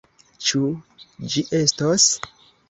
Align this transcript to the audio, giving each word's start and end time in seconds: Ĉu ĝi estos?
Ĉu 0.45 0.61
ĝi 1.35 1.45
estos? 1.61 2.09